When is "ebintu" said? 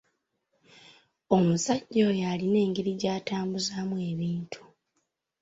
4.11-4.61